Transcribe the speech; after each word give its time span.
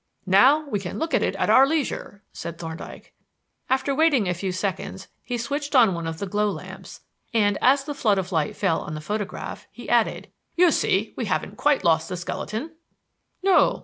"Now 0.25 0.67
we 0.67 0.79
can 0.79 0.97
look 0.97 1.13
at 1.13 1.21
it 1.21 1.35
at 1.35 1.51
our 1.51 1.67
leisure," 1.67 2.23
said 2.33 2.57
Thorndyke. 2.57 3.13
After 3.69 3.93
waiting 3.93 4.27
a 4.27 4.33
few 4.33 4.51
seconds, 4.51 5.07
he 5.21 5.37
switched 5.37 5.75
on 5.75 5.93
one 5.93 6.07
of 6.07 6.17
the 6.17 6.25
glow 6.25 6.49
lamps, 6.49 7.01
and 7.35 7.55
as 7.61 7.83
the 7.83 7.93
flood 7.93 8.17
of 8.17 8.31
light 8.31 8.55
fell 8.55 8.81
on 8.81 8.95
the 8.95 8.99
photograph, 8.99 9.67
he 9.71 9.87
added: 9.87 10.31
"You 10.55 10.71
see 10.71 11.13
we 11.15 11.25
haven't 11.25 11.57
quite 11.57 11.83
lost 11.83 12.09
the 12.09 12.17
skeleton." 12.17 12.71
"No." 13.43 13.79